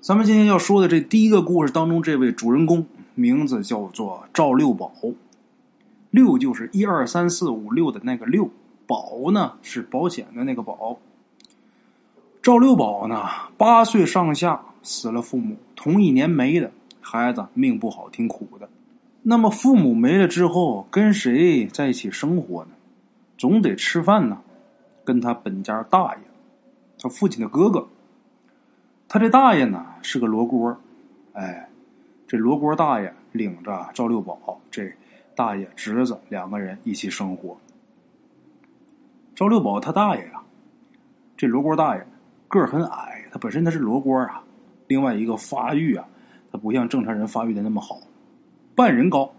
[0.00, 4.92] 咱们今天要说的这第一个故事当中，这位主人公名字叫做赵六宝。
[6.10, 8.50] 六就是一二三四五六的那个六，
[8.86, 10.98] 保呢是保险的那个保。
[12.40, 13.24] 赵六宝呢，
[13.56, 16.70] 八岁上下死了父母，同一年没的
[17.00, 18.68] 孩子命不好，挺苦的。
[19.22, 22.70] 那么父母没了之后，跟谁在一起生活呢？
[23.36, 24.38] 总得吃饭呢，
[25.04, 26.20] 跟他本家大爷，
[27.00, 27.88] 他父亲的哥哥。
[29.08, 30.76] 他这大爷呢是个罗锅，
[31.32, 31.68] 哎，
[32.26, 34.92] 这罗锅大爷领着赵六宝这
[35.34, 37.56] 大爷侄子两个人一起生活。
[39.34, 40.42] 赵六宝他大爷呀，
[41.36, 42.06] 这罗锅大爷
[42.48, 44.42] 个儿很矮，他本身他是罗锅啊，
[44.88, 46.08] 另外一个发育啊，
[46.50, 48.00] 他不像正常人发育的那么好。
[48.74, 49.32] 半人高，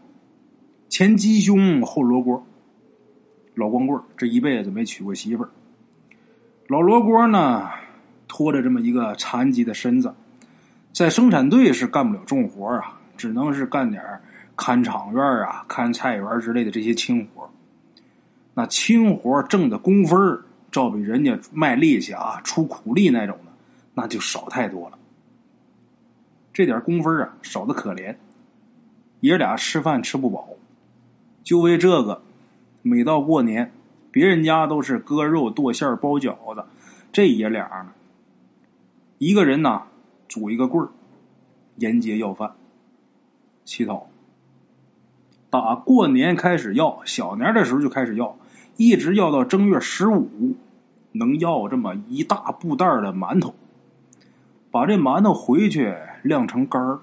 [0.87, 2.45] 前鸡胸后罗锅，
[3.55, 5.49] 老光棍这一辈子没娶过媳妇儿。
[6.67, 7.69] 老罗锅呢，
[8.37, 10.13] 拖着这么一个残疾的身子，
[10.93, 14.03] 在生产队是干不了重活啊，只能是干点
[14.55, 17.49] 看场院啊、看菜园之类的这些轻活。
[18.53, 20.19] 那轻活挣的工分
[20.69, 23.51] 照比人家卖力气啊、出苦力那种的，
[23.95, 24.99] 那就少太多了。
[26.53, 28.17] 这点工分啊，少的可怜。
[29.21, 30.47] 爷俩吃饭吃不饱，
[31.43, 32.21] 就为这个，
[32.83, 33.71] 每到过年，
[34.11, 36.63] 别人家都是割肉剁馅包饺子，
[37.11, 37.87] 这爷俩呢，
[39.17, 39.83] 一个人呢
[40.27, 40.89] 拄一个棍儿，
[41.77, 42.53] 沿街要饭，
[43.65, 44.07] 乞讨。
[45.49, 48.37] 打过年开始要，小年的时候就开始要，
[48.75, 50.55] 一直要到正月十五，
[51.13, 53.55] 能要这么一大布袋的馒头，
[54.69, 56.99] 把这馒头回去晾成干儿，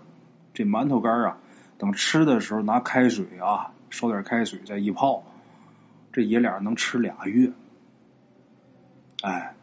[0.53, 1.39] 这馒头干儿啊。
[1.77, 5.25] 等吃的时候，拿开水啊，烧点开水再一泡，
[6.13, 7.51] 这爷俩能吃俩月。
[9.23, 9.55] 哎，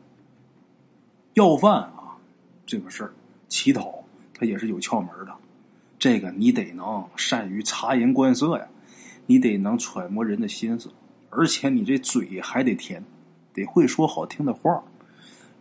[1.33, 2.00] 要饭啊，
[2.71, 3.13] 这个事儿
[3.49, 4.01] 乞讨，
[4.33, 5.35] 他也是有窍门的。
[5.99, 8.65] 这个你得能善于察言观色呀，
[9.25, 10.89] 你得能揣摩人的心思，
[11.31, 13.03] 而且你这嘴还得甜，
[13.53, 14.81] 得会说好听的话。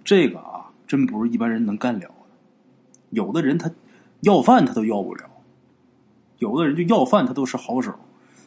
[0.05, 2.15] 这个啊，真不是一般人能干了的。
[3.11, 3.69] 有的人他
[4.21, 5.29] 要饭他都要不了。
[6.39, 7.93] 有的人就要饭，他都是好手，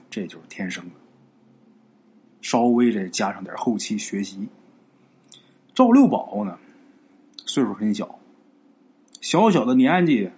[0.10, 0.92] 这就是天生的。
[2.42, 4.48] 稍微再加上点后期学习，
[5.76, 6.58] 赵六宝呢，
[7.46, 8.18] 岁数很小，
[9.24, 10.30] 小小的年纪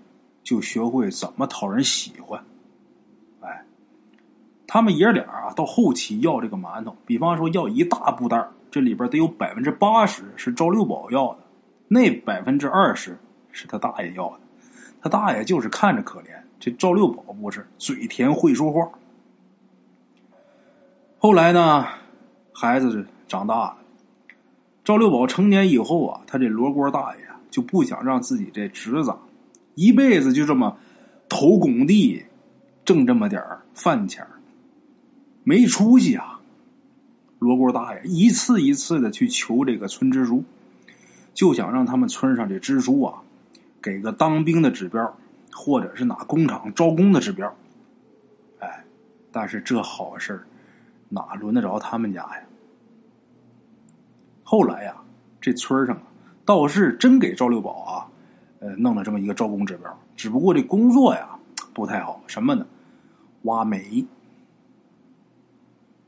[0.44, 2.46] 就学会怎么讨人喜欢。
[3.42, 3.66] 哎，
[4.68, 11.40] 他们爷俩啊，到后期要这个馒头，比方说要一大布袋这里边得有百分之八十是赵六宝要的，
[11.88, 13.18] 那百分之二十
[13.52, 14.40] 是他大爷要的，
[15.02, 16.28] 他大爷就是看着可怜。
[16.60, 18.88] 这赵六宝不是嘴甜会说话。
[21.18, 21.88] 后来呢，
[22.54, 23.78] 孩子长大了，
[24.84, 29.16] 赵六宝成年以后啊，他这罗锅大爷就不想让自己这侄子
[29.76, 30.78] 一辈子就这么
[31.30, 32.26] 投工地
[32.84, 33.42] 挣这么点
[33.74, 34.28] 饭钱
[35.46, 36.42] 没出息啊！
[37.40, 40.44] 罗锅大爷一次一次的去求这个村支书，
[41.34, 43.22] 就想让他们村上这支书啊，
[43.82, 45.18] 给个当兵的指标。
[45.58, 47.56] 或者是哪工厂招工的指标，
[48.60, 48.84] 哎，
[49.32, 50.46] 但是这好事
[51.08, 52.44] 哪轮得着他们家呀？
[54.44, 54.98] 后来呀，
[55.40, 55.98] 这村上
[56.46, 58.08] 倒是真给赵六宝啊，
[58.60, 61.28] 呃，弄了这么一个招工指标，只不过这工作呀
[61.74, 62.66] 不太好，什么呢？
[63.42, 64.06] 挖煤。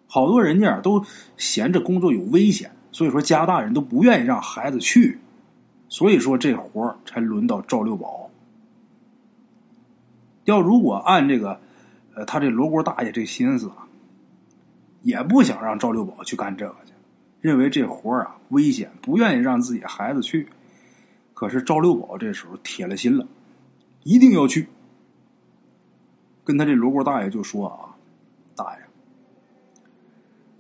[0.08, 1.04] 好多人家都
[1.36, 5.20] 嫌这工作有危险，所以说家大人都不愿意让孩子去，
[5.90, 8.30] 所以说这活才轮到赵六宝。
[10.46, 11.60] 要如果按这个，
[12.16, 13.86] 呃，他这罗锅大爷这心思啊，
[15.02, 16.76] 也不想让赵六宝去干这个，
[17.42, 20.50] 认为这活啊危险，不愿意让自己孩子去。
[21.34, 23.28] 可是赵六宝这时候铁了心了，
[24.04, 24.68] 一定要去。
[26.44, 27.96] 跟他这罗锅大爷就说啊
[28.56, 28.84] ：“大爷，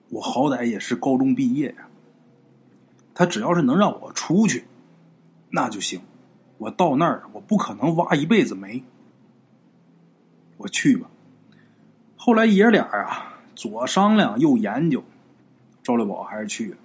[0.09, 1.87] 我好歹也是高中毕业呀，
[3.13, 4.65] 他只要是能让我出去，
[5.49, 6.01] 那就行。
[6.57, 8.83] 我到那儿，我不可能挖一辈子煤。”
[10.57, 11.09] 我去吧。
[12.15, 15.03] 后来爷俩啊，左商量右研究，
[15.87, 16.77] 赵六宝还是去了。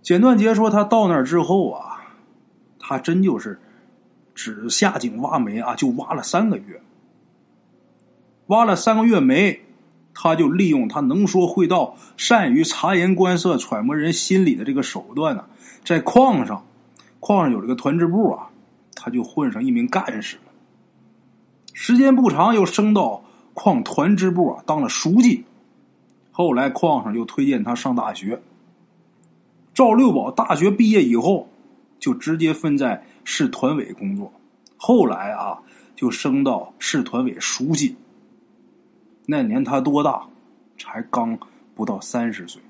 [0.00, 2.00] 简断杰说，他到那儿之后啊，
[2.78, 3.60] 他真就是
[4.34, 6.80] 只下井挖煤啊，就挖了三个月。
[8.46, 9.60] 挖了三个月煤，
[10.14, 15.44] 他就利用他能说会道、善于察言观色、揣摩人心理的这个手段呢，
[15.84, 16.64] 在矿上，
[17.20, 18.48] 矿上有这个团支部啊，
[18.94, 20.38] 他就混上一名干事。
[21.74, 25.44] 时间不长，又升到矿团支部啊，当了书记。
[26.36, 28.42] 后来矿上又推荐他上大学。
[29.72, 31.48] 赵六宝大学毕业以后，
[32.00, 34.32] 就直接分在市团委工作。
[34.76, 35.62] 后来啊，
[35.94, 37.94] 就升到市团委书记。
[39.26, 40.26] 那年他多大？
[40.76, 41.38] 才刚
[41.76, 42.60] 不到三十岁。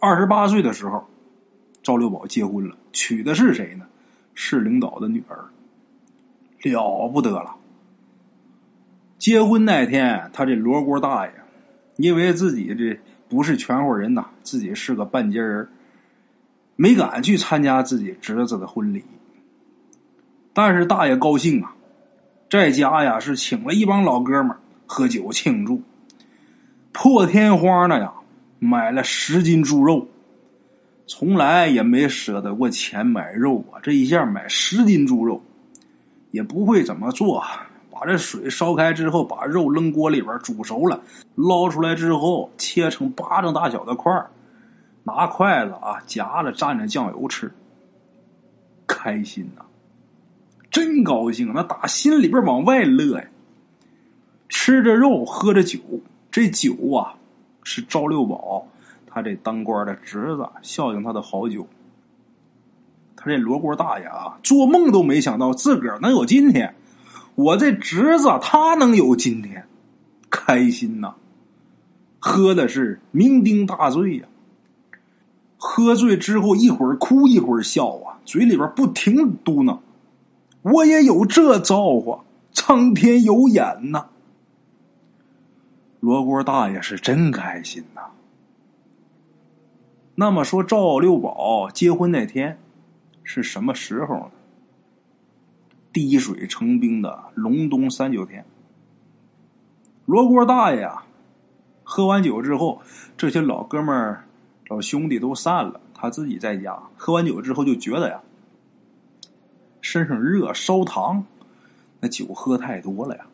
[0.00, 1.04] 二十八岁的时候，
[1.82, 3.86] 赵六宝结婚了，娶的是谁呢？
[4.34, 5.44] 市领导的女儿。
[6.62, 7.54] 了不得了！
[9.18, 11.32] 结婚那天，他这罗锅大爷
[11.96, 12.98] 因为自己这
[13.28, 15.68] 不是全乎人呐，自己是个半截人，
[16.76, 19.04] 没敢去参加自己侄子的婚礼。
[20.52, 21.74] 但是大爷高兴啊，
[22.50, 25.82] 在家呀是请了一帮老哥们喝酒庆祝，
[26.92, 28.12] 破天荒的呀
[28.58, 30.08] 买了十斤猪肉，
[31.06, 35.42] 从来也没舍得过钱买肉啊，这一下买十斤猪肉。
[36.32, 37.42] 也不会怎么做，
[37.98, 41.00] 把这水烧开之后，把肉扔锅里边煮熟了，
[41.34, 44.12] 捞出来之后切成巴掌大小的块
[45.02, 47.50] 拿筷子啊夹着蘸着酱油吃，
[48.86, 49.64] 开心呐，
[50.70, 53.24] 真高兴，那打心里边往外乐呀。
[54.50, 55.80] 吃着肉，喝着酒，
[56.30, 57.14] 这酒啊
[57.62, 58.68] 是赵六宝
[59.06, 61.66] 他这当官的侄子孝敬他的好酒。
[63.16, 66.74] 他这罗锅大爷啊，做梦都没想到自个儿能有今天。
[67.36, 69.64] 我这侄子他能有今天，
[70.28, 71.14] 开心呐！
[72.18, 74.24] 喝的是酩酊大醉呀。
[75.58, 79.78] 喝醉之后，一会儿哭一会儿笑啊，嘴里边不停嘟囔
[80.62, 84.06] ：“我也有这造化，苍天有眼呐！”
[86.00, 88.02] 罗锅大爷是真开心呐。
[90.14, 92.58] 那么说，赵六宝结婚那天。
[93.28, 94.30] 是什么时候呢？
[95.96, 98.44] 滴水成冰的隆冬三九天，
[100.04, 101.06] 罗锅大爷啊，
[101.84, 102.82] 喝完酒之后，
[103.16, 104.26] 这些老哥们儿、
[104.68, 106.78] 老兄弟都散了，他自己在家。
[106.98, 108.20] 喝完酒之后就觉得呀，
[109.80, 111.24] 身上热烧糖，
[112.00, 113.26] 那酒喝太多了呀，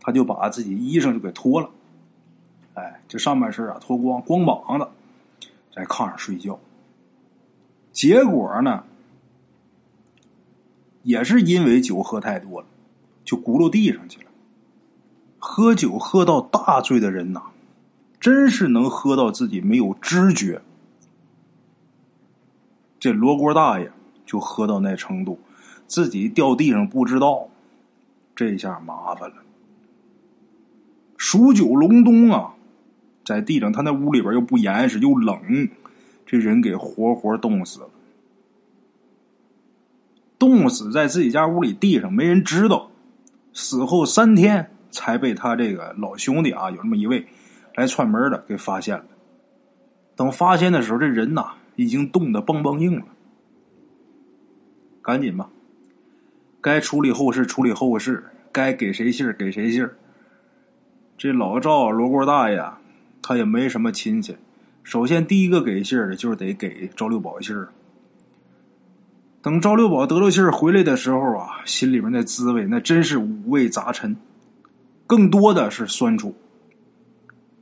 [0.00, 1.70] 他就把自己衣裳就给脱了，
[2.74, 4.88] 哎，这上半身啊脱光，光膀子，
[5.72, 6.58] 在炕上睡觉。
[7.92, 8.82] 结果呢，
[11.06, 12.66] 也是因为酒喝太多了，
[13.24, 14.26] 就轱辘地上去了。
[15.38, 17.42] 喝酒喝到大醉的人呐，
[18.18, 20.60] 真是能喝到自己没有知觉。
[22.98, 23.92] 这罗锅大爷
[24.24, 25.38] 就喝到那程度，
[25.86, 27.50] 自己掉地上不知道，
[28.34, 29.36] 这下麻烦了。
[31.16, 32.54] 数九隆冬啊，
[33.24, 35.68] 在地上，他那屋里边又不严实又冷。
[36.26, 37.88] 这人给活活冻死了，
[40.38, 42.90] 冻死在自己家屋里地上，没人知道。
[43.52, 47.26] 死后三天才被他这个老兄弟啊，有这么一位
[47.74, 49.04] 来串门的给发现了。
[50.14, 53.06] 等发现的时候，这人呐已经冻得梆梆硬了。
[55.02, 55.48] 赶紧吧，
[56.60, 59.96] 该处理后事处理后事，该给谁信儿给谁信儿。
[61.16, 62.62] 这老赵罗锅大爷，
[63.22, 64.36] 他也没什么亲戚。
[64.82, 67.68] 首先，第一个给信儿的就是得给赵六宝信儿。
[69.46, 74.16] 等赵六宝得了信儿回来的时候啊，心里边那滋味那真是五味杂陈，
[75.06, 76.34] 更多的是酸楚。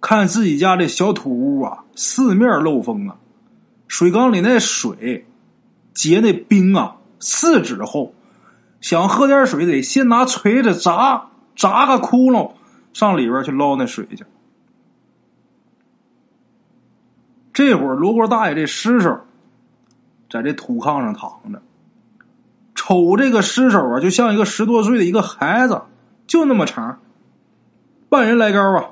[0.01, 3.19] 看自己家这小土屋啊，四面漏风啊，
[3.87, 5.26] 水缸里那水
[5.93, 8.14] 结那冰啊，四指厚，
[8.81, 12.53] 想喝点水得先拿锤子砸砸个窟窿，
[12.95, 14.25] 上里边去捞那水去。
[17.53, 19.21] 这会儿，罗锅大爷这尸首
[20.31, 21.61] 在这土炕上躺着，
[22.75, 25.83] 瞅这个尸首啊，就像一个十多岁的一个孩子，
[26.26, 27.00] 就那么长，
[28.09, 28.90] 半人来高啊。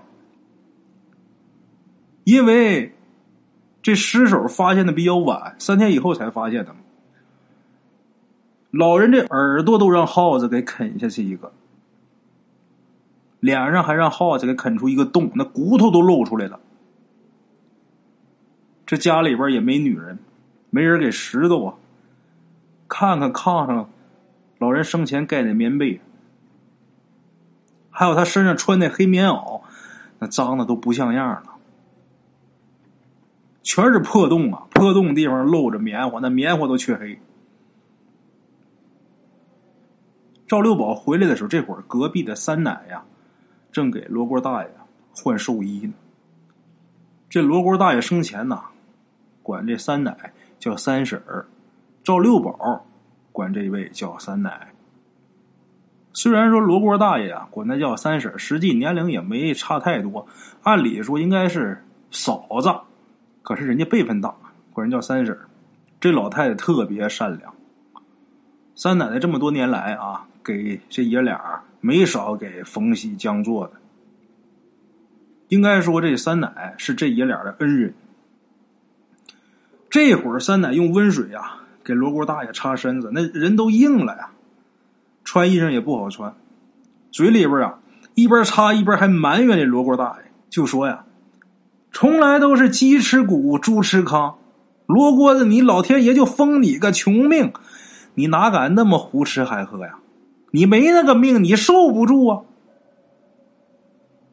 [2.25, 2.95] 因为
[3.83, 6.79] 这尸首发现的比较晚，三天以后才发现的嘛。
[8.71, 11.53] 老人这耳朵都让耗子给啃下去一个，
[13.41, 16.61] 脸上还让耗子给啃出一个洞，那骨头都露出来了。
[18.87, 20.19] 这家里边也没女人，
[20.71, 21.75] 没人给拾掇啊。
[22.95, 23.89] 看看炕上，
[24.59, 26.03] 老人生前盖的棉被，
[27.91, 29.63] 还有他身上穿那黑棉袄，
[30.19, 31.55] 那脏的都不像样了，
[33.63, 34.67] 全是破洞啊！
[34.73, 37.19] 破洞地方露着棉花，那棉花都黢黑。
[40.47, 43.05] 赵六宝回来的时候，这会儿隔壁的三奶呀，
[43.73, 44.71] 正给罗锅大爷
[45.17, 45.95] 换寿衣呢。
[47.31, 48.65] 这罗锅大爷生前呐。
[49.43, 51.47] 管这三奶叫三婶儿，
[52.03, 52.85] 赵六宝
[53.31, 54.69] 管这位叫三奶。
[56.13, 60.27] 虽然说罗锅大爷啊管他叫三婶实际年龄也没差太多，
[60.63, 62.71] 按理说应该是嫂子，
[63.43, 64.35] 可是人家辈分大，
[64.73, 65.39] 管人叫三婶
[66.01, 67.55] 这老太太特别善良。
[68.75, 73.75] 三奶奶这么多年来啊，给这爷俩没少给逢喜将做的。
[75.49, 77.95] 应该说，这三奶是这爷俩的恩人。
[79.89, 84.31] 这会儿，三奶用温水啊给罗锅大爷擦身子，那人都硬了呀，
[85.25, 86.35] 穿衣裳也不好穿，
[87.11, 87.79] 嘴里边啊
[88.15, 91.05] 一边擦一边还埋怨这罗锅大爷，就说呀
[91.93, 94.35] ：“从来都是鸡吃骨，猪吃糠，
[94.87, 97.53] 罗锅子你老天爷就封你个穷命，
[98.15, 99.99] 你哪敢那么胡吃海喝呀？
[100.51, 102.43] 你没那个命，你受不住啊！”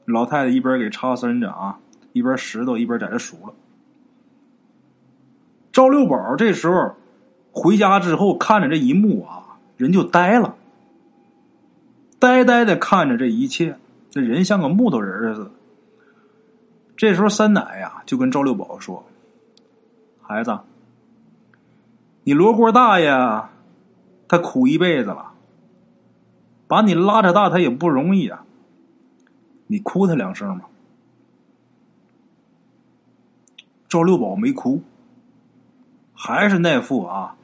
[0.05, 1.79] 老太太一边给擦身子啊，
[2.13, 3.53] 一边拾掇，一边在这数了。
[5.71, 6.95] 赵六宝这时候
[7.51, 10.55] 回家之后，看着这一幕啊，人就呆了，
[12.19, 13.77] 呆呆的看着这一切，
[14.09, 15.51] 这人像个木头人似的。
[16.95, 19.05] 这时候三奶呀就跟赵六宝说
[20.21, 20.59] ：“孩子，
[22.23, 23.09] 你罗锅大爷
[24.27, 25.31] 他苦一辈子了，
[26.67, 28.45] 把你拉扯大，他也不容易啊。”
[29.71, 30.65] 你哭他两声吧。
[33.87, 34.81] 赵六宝没哭，
[36.21, 37.35] 还是那副啊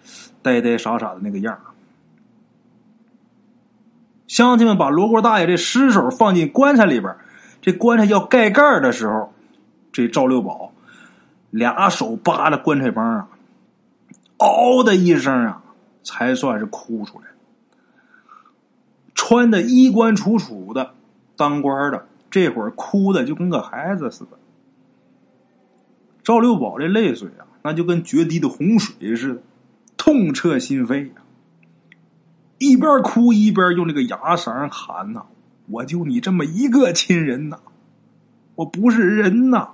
[0.41, 1.57] 呆呆傻傻的那个样
[4.27, 7.15] 乡亲们把罗锅大爷这尸首放进棺材里边，
[7.61, 9.33] 这棺材要盖盖的时候，
[9.93, 10.73] 这赵六宝
[11.51, 13.29] 俩手扒着棺材帮啊，
[14.39, 15.63] 嗷的一声啊，
[16.03, 17.25] 才算是哭出来。
[19.13, 20.93] 穿的衣冠楚楚的，
[21.37, 22.05] 当官的。
[22.29, 24.31] 这会儿哭的就跟个孩子似的，
[26.25, 29.43] 赵六宝这泪水啊，那就跟决堤的洪水似的，
[29.95, 31.21] 痛彻心扉呀！
[32.57, 35.27] 一边哭一边用这个哑嗓喊呐
[35.69, 37.59] ：“我就你这么一个亲人呐，
[38.55, 39.69] 我不是人呐！”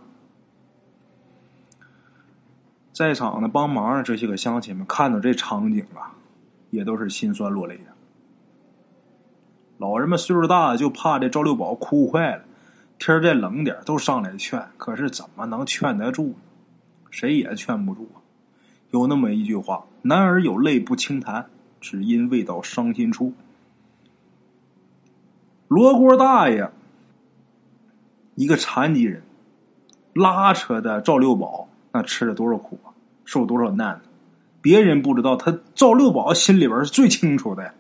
[2.91, 6.12] 在场的帮忙的这些个乡亲们看到这场景啊，
[6.70, 7.93] 也都是心酸落泪呀。
[9.77, 12.43] 老人们岁数大，就怕这赵六宝哭坏了。
[13.03, 16.36] 天再冷点都上来劝，可是怎么能劝得住呢？
[17.10, 18.22] 谁也劝不住啊！
[18.91, 21.48] 有那么一句话：“男儿有泪不轻弹，
[21.79, 23.34] 只因未到伤心处。”
[25.67, 26.70] 罗锅大爷，
[28.36, 29.24] 一个残疾人，
[30.13, 32.93] 拉扯的赵六宝，那吃了多少苦啊，
[33.25, 34.01] 受多少难呢？
[34.62, 37.74] 别人不知道，他赵六宝心里边是最清楚的。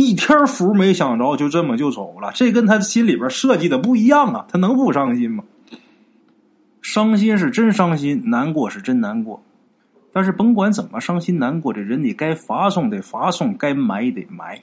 [0.00, 2.32] 一天福没享着，就这么就走了。
[2.34, 4.46] 这跟他心里边设计的不一样啊！
[4.48, 5.44] 他能不伤心吗？
[6.82, 9.42] 伤心是真伤心，难过是真难过。
[10.12, 14.60] 但是甭管怎么伤心难过，这人你该发送得发送，该埋得埋。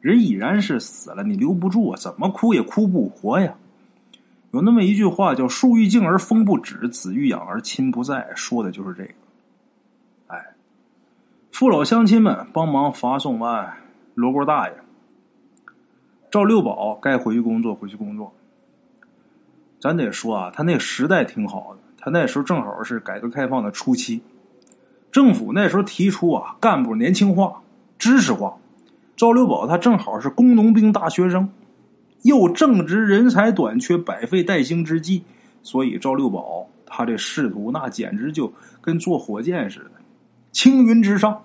[0.00, 1.96] 人已然是死了，你留不住啊！
[1.96, 3.54] 怎么哭也哭不活呀！
[4.52, 9.14] 有那么一句话叫“树欲静而风不止，子欲养而亲不在”，说的就是这个。
[11.62, 13.72] 父老乡亲们帮忙发送完
[14.16, 14.74] 罗锅大爷，
[16.28, 18.34] 赵六宝该回去工作回去工作。
[19.78, 24.20] 咱得说啊，他那个时代挺好的，他那时候正好是改革开放的初期，
[25.12, 27.62] 政府那时候提出啊干部年轻化、
[27.96, 28.56] 知识化。
[29.14, 31.48] 赵六宝他正好是工农兵大学生，
[32.22, 35.22] 又正值人才短缺、百废待兴之际，
[35.62, 39.92] 所以赵六宝他这仕途那简直就跟坐火箭似的。
[40.50, 41.42] 青云直上，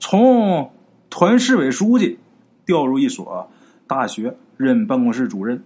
[0.00, 0.72] 从
[1.10, 2.18] 团市委书记
[2.64, 3.48] 调入一所
[3.86, 5.62] 大学任办公室主任，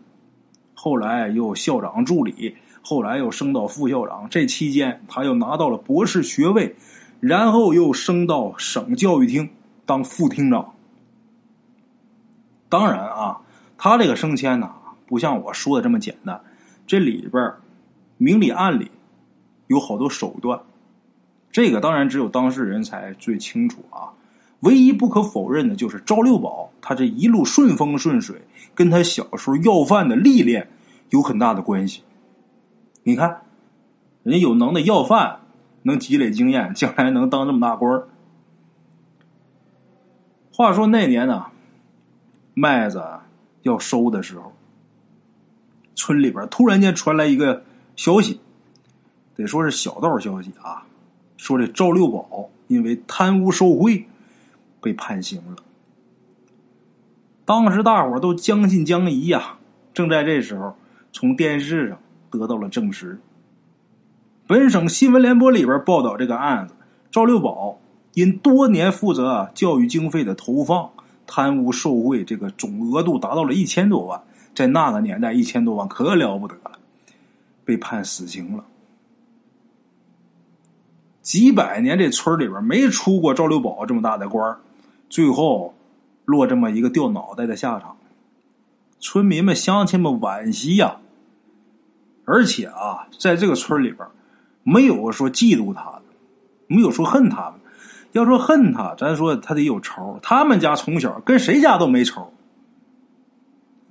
[0.75, 4.29] 后来又校长助理，后来又升到副校长。
[4.29, 6.75] 这期间，他又拿到了博士学位，
[7.21, 9.49] 然后又升到省教育厅
[9.87, 10.75] 当副厅长。
[12.69, 13.41] 当然啊，
[13.79, 14.75] 他这个升迁呢，
[15.07, 16.41] 不像我说的这么简单，
[16.87, 17.53] 这里边
[18.17, 18.91] 明里暗里
[19.69, 20.61] 有好多手段。
[21.53, 24.11] 这个当然只有当事人才最清楚啊。
[24.65, 28.43] 唯一不可否认的就是赵六宝，他这一路顺风顺水，
[28.75, 30.69] 跟他小时候要饭的历练
[31.11, 32.03] 有很大的关系。
[33.03, 33.43] 你看，
[34.23, 35.41] 人家有能耐要饭，
[35.83, 38.03] 能积累经验，将来能当这么大官。
[40.51, 41.47] 话说那年呢，
[42.55, 43.03] 麦子
[43.63, 44.53] 要收的时候，
[45.95, 47.65] 村里边突然间传来一个
[47.97, 48.41] 消息，
[49.35, 50.87] 得说是小道消息啊。
[51.37, 54.07] 说这赵六宝因为贪污受贿
[54.85, 55.57] 被判刑了。
[57.47, 59.57] 当时大伙都将信将疑呀。
[59.95, 60.77] 正在这时候，
[61.11, 61.99] 从电视上
[62.31, 63.19] 得到了证实。
[64.47, 66.75] 本省新闻联播里边报道这个案子：
[67.11, 67.81] 赵六宝
[68.13, 70.91] 因多年负责教育经费的投放，
[71.27, 74.21] 贪污受贿，这个总额度达到了一千多万。
[74.55, 76.73] 在那个年代，一千多万可了不得了，
[77.65, 78.65] 被判死刑了。
[81.23, 84.59] 几百年这村里边没出过赵六宝这么大的官
[85.15, 85.75] 最后
[86.25, 87.97] 落这么一个掉脑袋的下场，
[88.99, 90.97] 村民们乡亲们惋惜呀。
[92.25, 94.05] 而且啊，在这个村里边
[94.65, 96.03] 没有说嫉妒他的，
[96.67, 97.55] 没有说恨他的。
[98.11, 100.19] 要说恨他，咱说他得有仇。
[100.21, 102.33] 他们家从小跟谁家都没仇，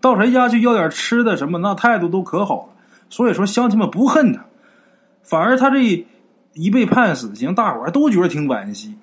[0.02, 2.74] 到谁家去要点吃的什么，那态度都可好了。
[3.10, 4.44] 所以说乡亲们不恨他，
[5.24, 6.06] 反而他这
[6.52, 8.96] 一被判死刑，大伙儿都觉得挺惋惜，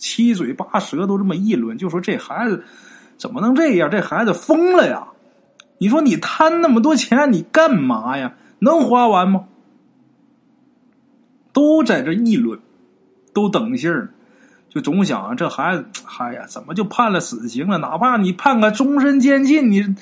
[0.00, 2.64] 七嘴八舌都这么议论，就说这孩子
[3.18, 3.90] 怎么能这样？
[3.90, 5.08] 这孩子疯了呀！
[5.78, 8.34] 你说你贪那么多钱，你干嘛呀？
[8.60, 9.44] 能花完吗？
[11.52, 12.58] 都在这议论，
[13.34, 14.14] 都等信儿。
[14.70, 15.84] 就总想这孩子，
[16.18, 17.76] 哎呀，怎么就判了死刑了？
[17.78, 19.94] 哪怕你判个终身监禁，你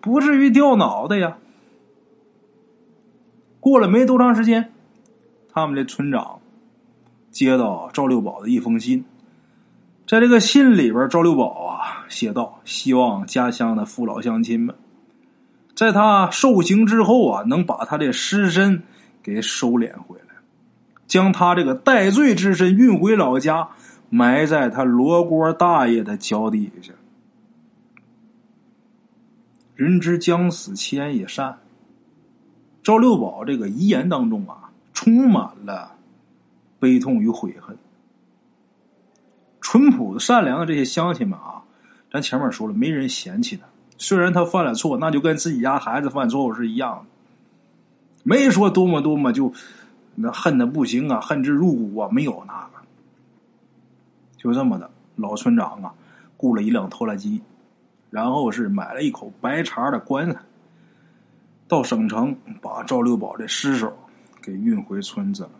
[0.00, 1.38] 不至于掉脑袋呀。
[3.60, 4.72] 过了没多长时间，
[5.52, 6.40] 他们这村长
[7.30, 9.04] 接到赵六宝的一封信，
[10.08, 14.74] 在这个信里边，赵六宝啊写道：“希望家乡的父老乡亲们，
[15.74, 18.82] 在他受刑之后啊，能把他的尸身
[19.22, 20.34] 给收敛回来，
[21.06, 23.68] 将他这个戴罪之身运回老家。”
[24.10, 26.94] 埋在他罗锅大爷的脚底下。
[29.76, 31.58] 人之将死，其言也善。
[32.82, 35.92] 赵六宝这个遗言当中啊，充满了
[36.78, 37.76] 悲痛与悔恨。
[39.70, 41.62] 淳朴、善良的这些乡亲们啊，
[42.10, 43.66] 咱前面说了，没人嫌弃他。
[43.98, 47.04] 虽然他犯了错，那就跟自己家孩子犯错误是一样的，
[48.22, 49.52] 没说多么多么就
[50.14, 52.78] 那恨的不行啊，恨之入骨啊，没有那个。
[54.38, 55.92] 就这么的，老村长啊，
[56.38, 57.42] 雇了一辆拖拉机，
[58.08, 60.40] 然后是买了一口白茬的棺材，
[61.68, 63.94] 到省城把赵六宝的尸首
[64.40, 65.50] 给运回村子了。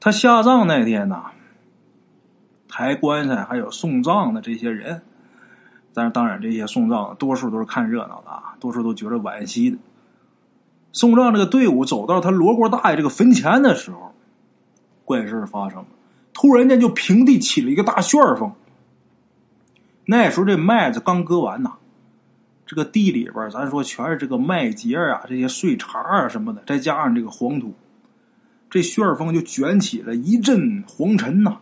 [0.00, 1.26] 他下葬那天呢，
[2.74, 5.02] 抬棺材还有送葬的这些人，
[5.92, 9.76] 但是当然这些送葬的多数都是看热闹的啊，多数都觉得惋惜的。
[10.90, 14.14] 送葬这个队伍走到他罗锅大爷这个坟前的时候，
[15.04, 15.86] 怪事发生了。
[16.32, 18.50] 突然间就平地起了一个大旋风。
[20.06, 21.72] 那时候这麦子刚割完呐，
[22.64, 27.74] 这个地里边咱说全是这个麦秸啊，这些碎茬啊什么的，再加上这个黄土，
[28.70, 31.58] 这旋风就卷起了一阵黄尘呐，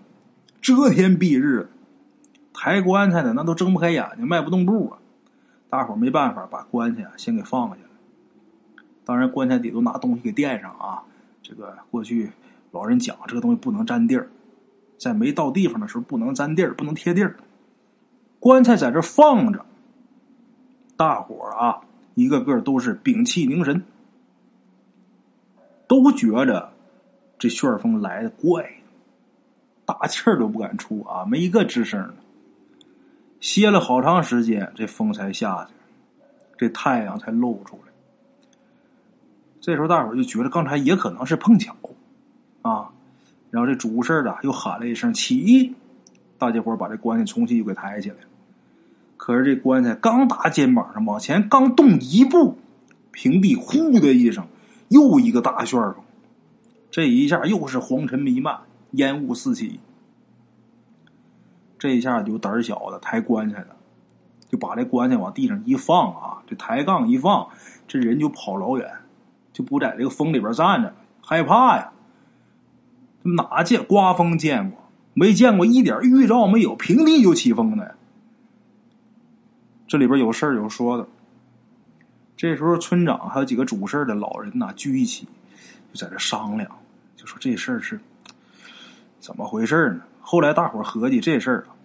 [0.61, 1.69] 遮天蔽日，
[2.53, 4.99] 抬棺材的那都睁不开眼睛，迈不动步啊。
[5.69, 7.91] 大伙没办法，把棺材啊先给放下了。
[9.05, 11.05] 当然，棺材底都拿东西给垫上啊。
[11.43, 12.31] 这个过去
[12.71, 14.29] 老人讲，这个东西不能沾地儿。
[14.99, 17.37] 在没到地方的时候，不能沾地儿，不能贴地儿。
[18.39, 19.65] 棺材在这放着，
[20.97, 21.81] 大伙儿啊，
[22.15, 23.83] 一个个都是屏气凝神，
[25.87, 26.73] 都觉着
[27.39, 28.80] 这旋风来的怪，
[29.93, 32.15] 大气儿都不敢出啊，没一个吱声的。
[33.41, 35.73] 歇了好长时间，这风才下去，
[36.59, 37.93] 这太阳才露出来。
[39.61, 41.75] 这时候，大伙就觉得刚才也可能是碰巧
[42.63, 42.91] 啊。
[43.51, 45.75] 然后这主事的又喊了一声“起”，
[46.39, 48.17] 大家伙把这棺材重新又给抬起来。
[49.17, 52.59] 可是这棺材刚打肩膀上，往前刚动一步，
[53.11, 54.47] 平地“呼”的一声，
[54.89, 55.97] 又一个大旋风。
[56.91, 58.61] 这一下又是黄尘弥漫，
[58.93, 59.81] 烟雾四起。
[61.79, 63.77] 这一下就胆小的抬棺材的，
[64.49, 67.49] 就把这棺材往地上一放啊，这抬杠一放，
[67.89, 68.91] 这人就跑老远，
[69.53, 71.93] 就不在这个风里边站着，害怕呀。
[73.23, 74.79] 哪见刮风见过？
[75.13, 77.97] 没见过一点预兆没有，平地就起风的。
[79.89, 81.09] 这里边有事儿有说的。
[82.37, 85.27] 这时候村长还有几个主事的老人呐聚一起，
[85.93, 86.71] 就在这商量，
[87.17, 88.01] 就说这事儿是
[89.21, 90.03] 怎么回事呢？
[90.23, 91.77] 后来大伙合计这事儿啊，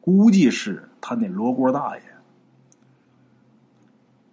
[0.00, 2.02] 估计是他那罗锅大爷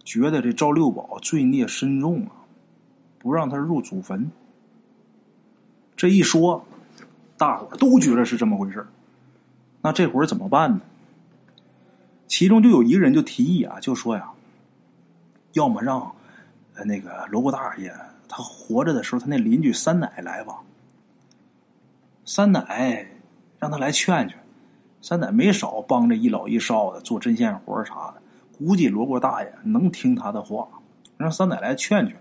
[0.04, 2.32] 觉得这赵六宝罪孽深重啊，
[3.20, 4.32] 不让他入祖坟。
[5.96, 6.66] 这一说，
[7.38, 8.88] 大伙都觉得是这么回事
[9.82, 10.82] 那这会儿怎么办呢？
[12.28, 14.32] 其中就有一个人就提议啊，就说呀，
[15.54, 16.16] 要么让
[16.86, 17.94] 那个罗锅大爷
[18.30, 20.62] 他活着的时候，他那邻居三奶来吧。
[22.28, 23.08] 三奶
[23.58, 24.38] 让他来劝劝，
[25.02, 28.22] 三奶没少帮着一老一少的做针线活啥的，
[28.58, 30.68] 估计罗锅大爷能听他的话，
[31.16, 32.18] 让三奶来劝劝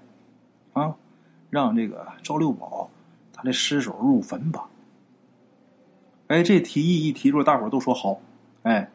[0.75, 0.95] 啊，
[1.51, 2.88] 让这个赵六宝。
[3.33, 4.66] 他的尸首入坟吧。
[6.29, 8.19] 哎，这提议一提出，大伙都说好。
[8.62, 8.88] 哎，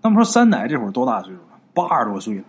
[0.00, 1.58] 那么说三奶这会儿多大岁数了？
[1.74, 2.44] 八十多岁了。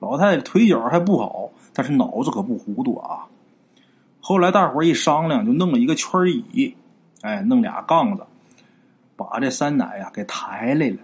[0.00, 3.28] 老太太腿脚还不好，但是脑子可不糊涂啊。
[4.22, 4.38] 后。
[4.38, 6.74] 来大伙一商量，就弄了一个圈椅，
[7.20, 8.24] 哎，弄俩杠子，
[9.16, 10.96] 把这三奶呀给抬来了。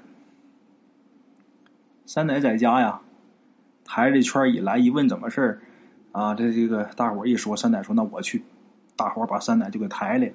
[2.06, 3.00] 三奶在家呀，
[3.84, 5.60] 抬着圈椅来，一问怎么事，
[6.12, 8.44] 啊，这这个大伙一说，三奶说那我去，
[8.96, 10.32] 大伙把三奶就给抬来了。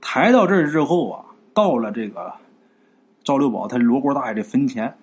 [0.00, 2.34] 抬到这儿之后啊，到了这个
[3.24, 4.96] 赵六宝他罗锅大爷的坟前，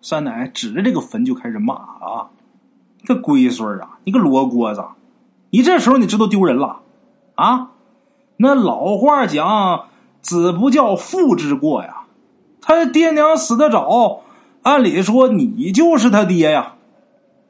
[0.00, 2.30] 三奶指着这个坟就开始骂啊
[3.04, 4.84] ：“这龟孙啊，你个罗锅子，
[5.50, 6.80] 你这时候你知道丢人了
[7.34, 7.70] 啊？
[8.36, 9.86] 那老话讲，
[10.20, 12.04] 子不教，父之过呀。
[12.60, 14.22] 他爹娘死的早。”
[14.62, 16.74] 按理说你就是他爹呀，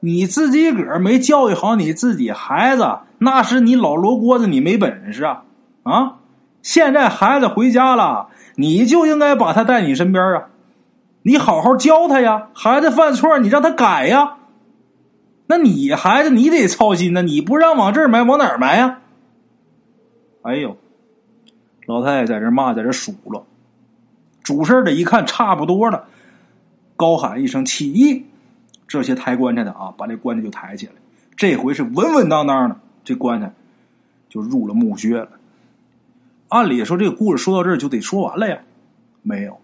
[0.00, 5.42] 你自己个儿没教育好你自己孩子，那是你老罗锅子，你没本事啊！
[5.82, 6.12] 啊，
[6.62, 10.44] 现在孩子回家了，你就应该把他带你身边啊，
[11.22, 12.48] 你好好教他呀。
[12.54, 14.36] 孩子犯错，你让他改呀。
[15.48, 19.00] 那你孩子你得操心呢，你不让往这儿埋，往哪儿埋呀？
[20.42, 20.76] 哎呦，
[21.86, 23.46] 老太太在这骂，在这数落，
[24.42, 26.06] 主事的一看差不多了。
[26.96, 28.26] 高喊一声“起义”，
[28.86, 30.92] 这些抬棺材的啊，把这棺材就抬起来。
[31.36, 33.52] 这回是稳稳当当的，这棺材
[34.28, 35.30] 就入了墓穴了。
[36.48, 38.58] 按理说，这个故事说到这儿就得说完了呀，
[39.22, 39.60] 没有。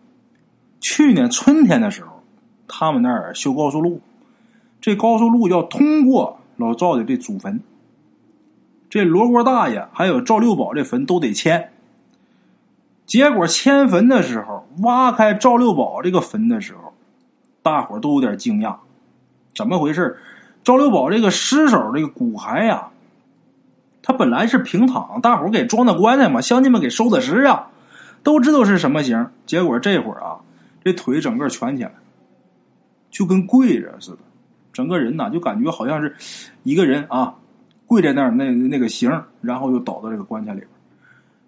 [0.80, 2.22] 去年春天的时候，
[2.68, 4.00] 他们那儿修高速路，
[4.84, 7.62] 这高速路要通过老赵的这祖坟，
[8.90, 11.72] 这罗锅大爷还有赵六宝这坟都得迁。
[13.06, 16.92] 结果迁坟的时候，挖开赵六宝这个坟的时候。
[17.62, 18.76] 大伙都有点惊讶，
[19.54, 20.18] 怎么回事？
[20.62, 22.90] 赵六宝这个尸首这个骨骸呀，
[24.02, 27.70] 他本来是平躺，大伙给装的棺材嘛，乡亲们给收的尸啊，
[28.22, 29.30] 都知道是什么形。
[29.46, 30.40] 结果这会儿啊，
[30.84, 31.92] 这腿整个蜷起来，
[33.10, 34.18] 就跟跪着似的，
[34.74, 36.14] 整个人呐就感觉好像是
[36.64, 37.34] 一个人啊
[37.86, 39.10] 跪在那儿那那个形，
[39.40, 40.68] 然后又倒到这个棺材里边，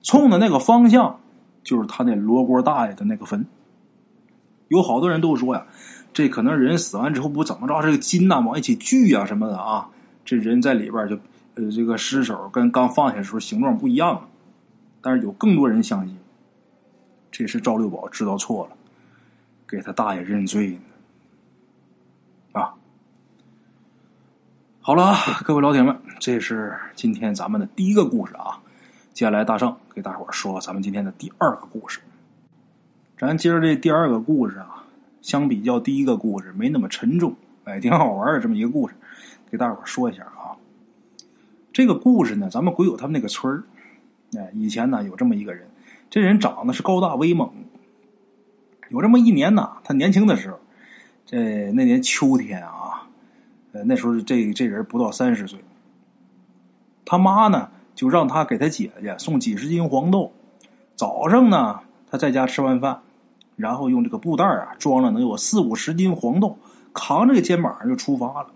[0.02, 1.20] 冲的那个方向
[1.62, 3.44] 就是他那罗锅大爷的那个坟。
[4.68, 5.66] 有好多人都说呀。
[6.12, 9.86] 这可能人死完之后不怎么着，这个筋呐往一起聚啊什么的啊，
[10.24, 11.18] 这人在里边就
[11.56, 14.26] 呃这个尸首跟刚放下的时候形状不一样了。
[15.02, 16.16] 但是有更多人相信，
[17.30, 18.76] 这是赵六宝知道错了，
[19.68, 20.78] 给他大爷认罪呢。
[24.86, 28.62] 好了，各位老铁们，这是今天咱们的第一个故事啊。
[29.12, 31.98] 接下来大圣给大伙说咱们今天的第二个故事。
[33.18, 34.84] 咱今儿这第二个故事啊。
[35.22, 38.94] 相比较第一个故事没那么沉重，哎，挺好玩的这么一个故事，
[39.50, 40.54] 给大伙说一下啊。
[41.72, 43.64] 这个故事呢，咱们鬼友他们那个村儿，
[44.38, 45.66] 哎，以前呢有这么一个人，
[46.08, 47.52] 这人长得是高大威猛。
[48.90, 50.60] 有这么一年呢，他年轻的时候，
[51.24, 52.85] 这那年秋天啊，
[53.84, 55.58] 那时候这这人不到三十岁，
[57.04, 60.32] 他妈呢就让他给他姐姐送几十斤黄豆。
[60.94, 63.00] 早上呢，他在家吃完饭。
[63.56, 66.58] 然后用这个布袋啊装了能有四五十斤黄豆，
[66.92, 68.48] 扛着个肩膀上就出发了。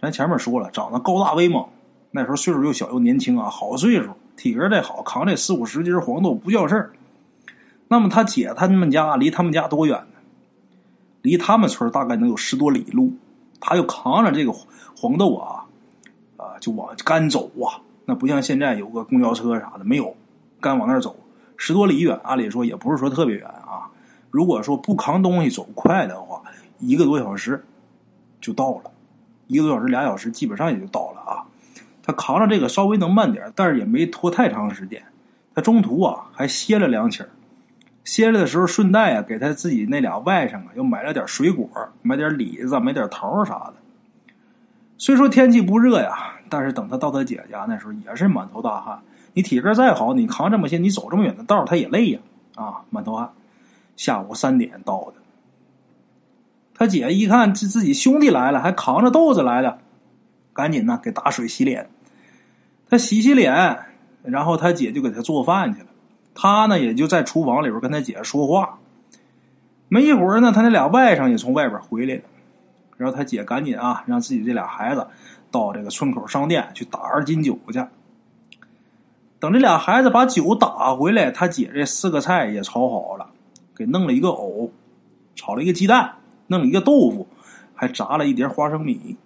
[0.00, 1.64] 咱前面说了，长得高大威猛，
[2.10, 6.90] 那时候岁数又小又年轻啊，好岁数，体格再好，扛这四五十斤黄豆不叫事儿。
[7.86, 10.18] 那么他姐他们家离他们家多远呢？
[11.22, 13.12] 离他们村大概能有十多里路。
[13.62, 14.52] 他就扛着这个
[14.94, 15.64] 黄豆啊，
[16.36, 17.80] 啊，就往干走啊。
[18.04, 20.14] 那不像现在有个公交车啥的，没有，
[20.60, 21.14] 干往那儿走，
[21.56, 23.88] 十多里远，按理说也不是说特别远啊。
[24.30, 26.42] 如果说不扛东西走快的话，
[26.80, 27.64] 一个多小时
[28.40, 28.90] 就到了，
[29.46, 31.46] 一个多小时俩小时基本上也就到了啊。
[32.02, 35.00] 他扛着这个稍微能慢点，但是也没拖太长时间。
[35.54, 37.22] 他中途啊还歇了两起
[38.04, 41.68] 歇着的时候顺带啊给他自己那俩外甥啊又买了点水果，
[42.02, 43.74] 买点李子，买点桃啥的。
[44.98, 49.00] 虽说天气不热呀，但是等他到他姐家那时候也是满头大汗。
[49.34, 52.20] 你体格再好，你扛这么些，你走这么远的道他也累呀
[52.54, 53.30] 啊，满头汗。
[53.96, 55.14] 下午三点到的，
[56.74, 59.78] 他姐一看自自己兄弟来了，还扛着豆子来了，
[60.52, 61.88] 赶紧呢给打水洗脸。
[62.88, 63.78] 他洗洗脸，
[64.22, 65.86] 然后他姐就给他做饭去了。
[66.34, 68.78] 他呢也就在厨房里边跟他姐说话。
[69.88, 72.22] 没一会儿呢，他那俩外甥也从外边回来了。
[72.96, 75.06] 然后他姐赶紧啊，让自己这俩孩子
[75.50, 77.84] 到这个村口商店去打二斤酒去。
[79.38, 83.28] 等这俩孩子把酒打回来，他姐这四个菜也炒好了。
[83.74, 84.70] 给弄了一个藕，
[85.34, 86.14] 炒了一个鸡蛋，
[86.46, 87.26] 弄了一个豆腐，
[87.74, 89.16] 还炸了一碟花生米。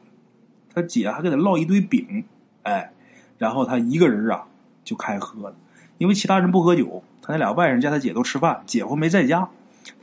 [0.72, 2.24] 他姐还给他烙一堆饼，
[2.62, 2.92] 哎，
[3.38, 4.46] 然后他一个人啊
[4.84, 5.56] 就开喝了，
[5.98, 9.48] 因为其他人不喝酒，他那俩外甥家他姐都吃饭，姐夫没在家，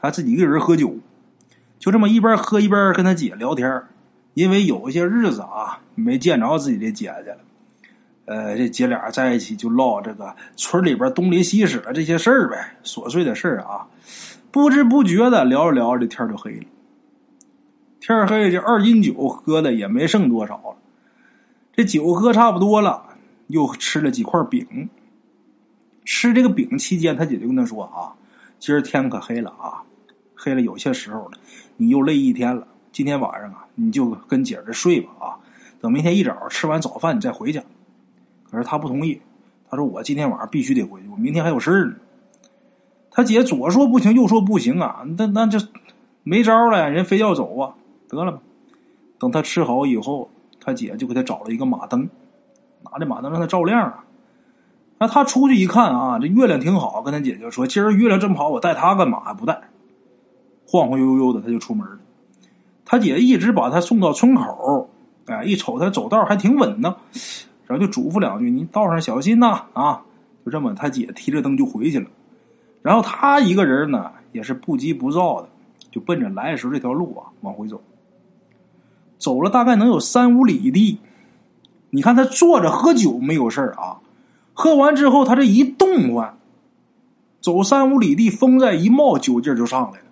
[0.01, 0.95] 他自己一个人喝酒，
[1.79, 3.83] 就这么一边喝一边跟他姐聊天
[4.33, 7.37] 因为有一些日子啊没见着自己的姐姐了，
[8.25, 13.87] 呃，这姐俩在一起就唠这个村里边东邻西舍这些事儿呗，琐碎的事儿啊。
[14.49, 16.65] 不知不觉的聊着聊着，这天就黑了。
[17.99, 20.75] 天黑，这二斤酒喝的也没剩多少了。
[21.75, 23.03] 这酒喝差不多了，
[23.47, 24.89] 又吃了几块饼。
[26.05, 28.13] 吃这个饼期间，他姐就跟他说：“啊，
[28.59, 29.83] 今儿天可黑了啊，
[30.35, 31.37] 黑了有些时候了，
[31.77, 35.39] 你又累一天了，今天晚上啊，你就跟姐儿这睡吧啊，
[35.79, 37.61] 等明天一早吃完早饭你再回去。”
[38.49, 39.19] 可是他不同意，
[39.69, 41.95] 他说：“我今天晚上必须得回去，我明天还有事儿呢。”
[43.09, 45.59] 他姐左说不行，右说不行啊，那那就
[46.23, 47.75] 没招了，人非要走啊，
[48.09, 48.39] 得了吧。
[49.19, 52.09] 等他吃好以后，他姐就给他找了一个马灯，
[52.83, 54.02] 拿着马灯让他照亮啊。
[54.99, 59.33] 那他出去一看啊，这月亮挺好，跟他姐姐说：“今儿月亮这么好，我带他干嘛？
[59.33, 59.59] 不带。”
[60.65, 61.99] 晃晃悠悠的他就出门了。
[62.85, 64.89] 他姐一直把他送到村口，
[65.25, 66.95] 哎，一瞅他走道还挺稳当，
[67.67, 70.01] 然后就嘱咐两句：“你道上小心呐！”啊，
[70.45, 72.07] 就这么，他姐提着灯就回去了。
[72.81, 75.49] 然后他一个人呢，也是不急不躁的，
[75.91, 77.81] 就奔着来时这条路啊往回走。
[79.17, 80.99] 走了大概能有三五里地，
[81.89, 83.99] 你看他坐着喝酒没有事啊，
[84.53, 86.37] 喝完之后他这一动换，
[87.41, 90.05] 走三五里地，风再一冒，酒劲就上来了。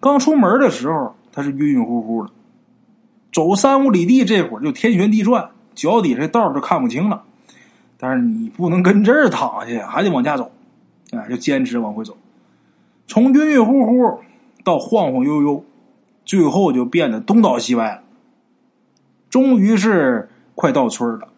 [0.00, 2.30] 刚出门的时候他是晕晕乎乎的，
[3.32, 7.24] 走三五里地这会儿就天旋地转，脚底下道就看不清了。
[7.96, 10.50] 但是你不能跟这儿躺下，还得往家走。
[11.10, 12.16] 哎，就坚持往回走，
[13.06, 14.20] 从晕晕乎乎
[14.62, 15.64] 到晃晃悠悠，
[16.26, 18.02] 最后就变得东倒西歪了。
[19.30, 21.28] 终于是快到村了，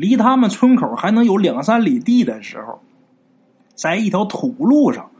[0.00, 2.80] 离他们村口还能有两三里地的时候，
[3.74, 5.10] 在一条土路上，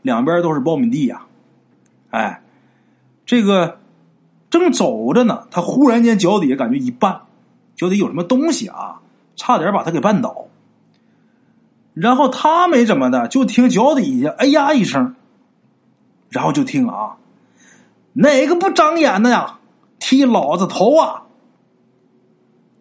[0.00, 1.22] 两边都是苞米地呀。
[2.10, 2.40] 哎，
[3.26, 3.80] 这个
[4.48, 7.22] 正走着呢，他忽然间脚底下感觉一绊，
[7.74, 9.00] 脚底有什么东西啊，
[9.34, 10.46] 差点把他给绊倒。
[11.92, 15.16] 然后他没怎么的，就听脚底下“哎呀”一声，
[16.30, 17.16] 然后就听啊，
[18.12, 19.58] 哪个不长眼的呀，
[19.98, 21.24] 踢老子头啊！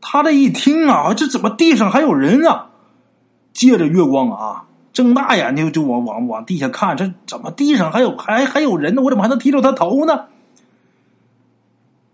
[0.02, 2.68] 他这一听啊，这怎么地上还有人啊？
[3.54, 9.02] 借着月光啊，睁大眼睛就往往往地下看，这怎么地上还有还还有人呢？
[9.02, 10.26] 我怎么还能踢着他头呢？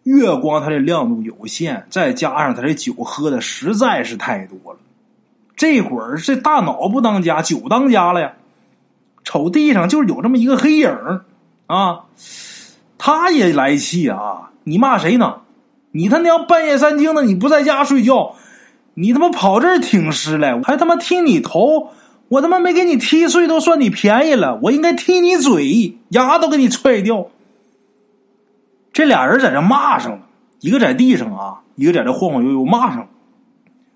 [0.03, 4.79] 月光它的亮度有限，再加上他这酒喝的实在是太多了。
[5.55, 8.33] 这会儿这大脑不当家，酒当家了呀！
[9.23, 11.21] 瞅地上就是有这么一个黑影
[11.65, 12.05] 啊，
[12.97, 14.51] 他也来气啊！
[14.63, 15.41] 你骂谁呢？
[15.97, 18.35] 你他娘半夜三更的，你不在家睡觉，
[18.93, 21.89] 你他妈跑这儿挺尸来，还他妈踢你头！
[22.27, 27.29] 我他妈没给你踢碎都算你便宜了，我应该踢你嘴，牙都给你踹掉！
[28.93, 30.19] 这俩人在这骂上了，
[30.59, 33.07] 一个在地上啊，一个在这晃晃悠悠骂上了。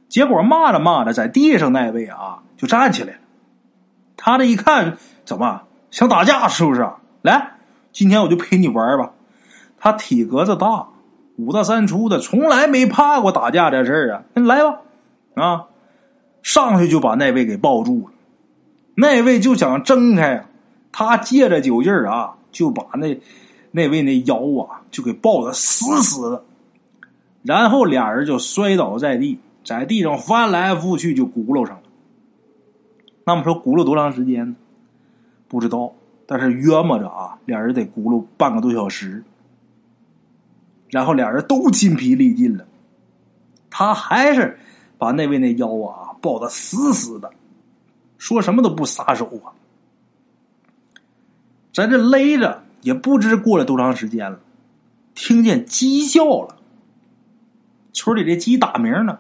[0.10, 3.20] 结果骂着骂着，在地上那位啊就站起来了。
[4.18, 5.62] 他这一看，怎么
[5.92, 6.90] 想打架是不是？
[7.22, 7.52] 来，
[7.92, 9.12] 今天我就陪你玩吧。
[9.78, 10.88] 他体格子大，
[11.46, 14.24] 五大三粗的，从来没怕过打架这事儿啊。
[14.34, 14.82] 那来吧，
[15.36, 15.66] 啊，
[16.44, 18.14] 上去就把那位给抱住了。
[18.96, 20.46] 那位就想挣开，
[20.92, 23.20] 他借着酒劲儿啊，就把那
[23.72, 26.44] 那位那腰啊就给抱的死死的，
[27.44, 29.40] 然后俩人就摔倒在地。
[29.64, 31.84] 在地上翻来覆去就轱辘上了。
[33.26, 34.56] 那么说轱辘多长时间呢？
[35.48, 35.94] 不知道，
[36.26, 39.24] 但是约摸着啊，俩人得轱辘半个多小时。
[40.92, 42.68] 然后俩人都筋疲力尽了，
[43.72, 44.60] 他还是
[45.00, 47.32] 把那位那腰啊抱得死死的，
[48.20, 49.58] 说什么都不撒手啊。
[51.74, 54.40] 在这勒着，也不知过了多长时间了，
[55.16, 56.58] 听见鸡叫了。
[57.94, 59.18] 村里这鸡打鸣呢。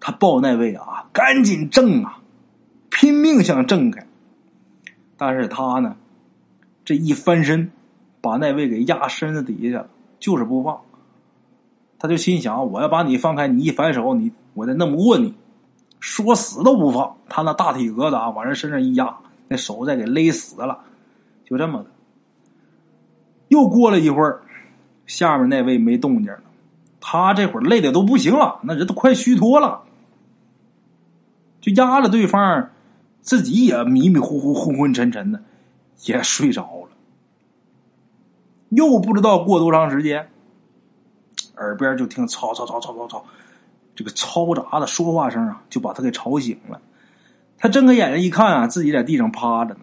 [0.00, 2.20] 他抱那位啊，赶紧挣啊，
[2.88, 4.06] 拼命想挣开。
[5.16, 5.96] 但是他呢，
[6.84, 7.72] 这一翻身，
[8.20, 10.80] 把那位给压身子底下了，就是不放。
[11.98, 15.34] 他就心想：我要把你放开，你一反手，你我再弄不过你，
[15.98, 17.16] 说死都不放。
[17.28, 19.16] 他那大体格子啊，往人身上一压，
[19.48, 20.78] 那手再给勒死了。
[21.44, 21.90] 就这么的。
[23.48, 24.42] 又过了一会儿，
[25.06, 26.40] 下面那位没动静了，
[27.00, 29.82] 他这会儿累的都不行了，那人都快虚脱了。
[31.60, 32.70] 就压着对方，
[33.20, 35.42] 自己也迷迷糊糊、昏昏沉沉的，
[36.04, 36.90] 也睡着了。
[38.68, 40.28] 又不知道过多长时间，
[41.58, 43.24] 耳边就听吵吵吵吵吵吵，
[43.94, 46.80] 这个嘈杂的说话声啊，就把他给吵醒了。
[47.58, 49.80] 他睁开眼睛一看啊，自己在地上趴着呢。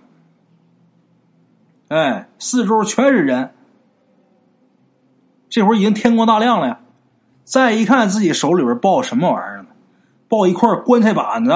[1.90, 3.52] 哎，四周全是人。
[5.50, 6.80] 这会儿已经天光大亮了呀。
[7.44, 9.68] 再一看自己手里边抱什么玩意儿呢？
[10.28, 11.52] 抱一块棺材板子。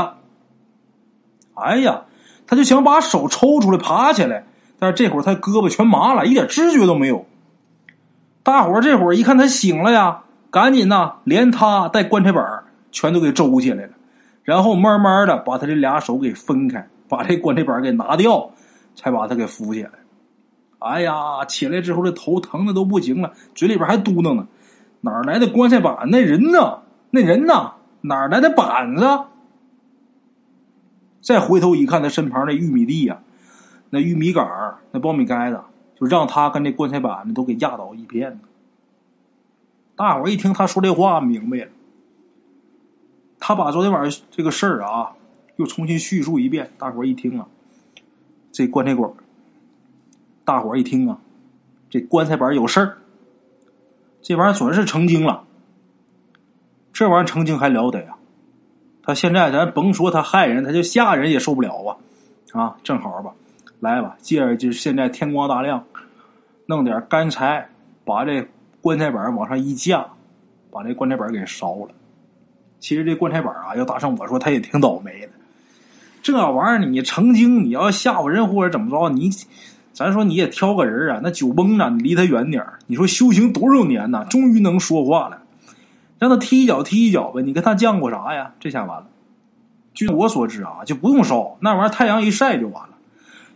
[1.55, 2.05] 哎呀，
[2.45, 4.45] 他就想把手抽出来爬起来，
[4.77, 7.25] 但是这会儿他胳膊全麻了，一点知觉都没有。
[8.49, 13.91] 大伙儿这会儿一看他醒了呀，赶紧呐，连他带棺材板全都给周起来了，
[14.43, 18.49] 然后慢慢的把他这俩手给分开，把这棺材板给拿掉，
[18.95, 19.91] 才把他给扶起来。
[20.79, 24.47] 哎呀，起来之后这头疼的都不行了，嘴里边还嘟囔呢
[25.01, 26.09] ：“哪来的棺材板？
[26.09, 26.79] 那人呢？
[27.12, 27.73] 那人呢？
[28.01, 29.25] 哪来的板子？”
[31.21, 33.19] 再回头一看，他身旁那玉米地呀，
[33.91, 34.43] 那玉米杆
[34.89, 35.59] 那苞米盖子，
[35.99, 38.39] 就让他跟这棺材板子都给压倒一片。
[39.95, 41.67] 大伙一听他说这话，明白了。
[43.39, 45.13] 他把昨天晚上这个事儿啊，
[45.57, 46.71] 又重新叙述一遍。
[46.77, 47.47] 大伙一听啊，
[48.51, 49.12] 这棺材馆。
[50.45, 51.19] 大伙一听啊，
[51.89, 52.97] 这棺材板有事儿，
[54.21, 55.43] 这玩意儿准是成精了。
[56.93, 58.15] 这玩意儿成精还了得呀？
[59.03, 61.97] 他现在咱甭说他害人，他就吓人也受不了啊！
[62.53, 63.33] 啊，正好吧，
[63.79, 65.83] 来吧，借着就是现在天光大亮，
[66.65, 67.69] 弄点干柴，
[68.05, 68.47] 把这
[68.81, 70.05] 棺材板往上一架，
[70.71, 71.89] 把这棺材板给烧了。
[72.79, 75.29] 其实这棺材板啊，要打上我说，他也挺倒霉的。
[76.21, 79.29] 这玩意儿你成精，你要吓唬人或者怎么着，你。
[79.91, 85.41] 咱说你也挑个人啊，那酒蒙啊，你离他远点你说修行多少年呐，终于能说话了，
[86.19, 87.41] 让他踢一脚踢一脚呗。
[87.41, 88.53] 你跟他犟过啥呀？
[88.61, 89.07] 这下完了。
[89.93, 92.89] 据我所知啊，就不用烧那玩意儿，太阳一晒就完了。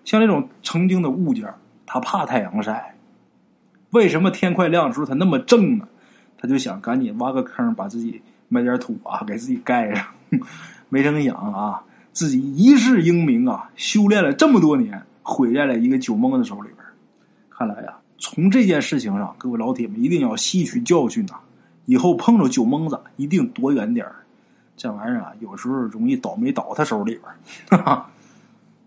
[0.05, 1.53] 像这种成精的物件，
[1.85, 2.95] 他怕太阳晒。
[3.91, 5.87] 为什么天快亮的时候他那么正呢？
[6.37, 10.05] 他就想赶紧挖个坑，把自己埋点土啊，给自己盖上。
[10.89, 15.03] 没成想啊，自己一世英名啊，修炼了这么多年。
[15.25, 16.79] 毁在了一个酒蒙子手里边
[17.49, 21.35] 看来呀，从这件事情上，各位老铁们一定要吸取教训呐！
[21.85, 24.05] 以后碰着酒蒙子，一定躲远点
[24.75, 27.23] 这玩意儿啊，有时候容易倒霉倒他手里边
[27.71, 28.09] 哈哈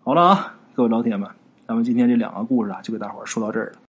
[0.05, 1.27] 好了啊，各位老铁们，
[1.67, 3.86] 咱们今天这两个故事啊，就给大伙儿说到这儿了。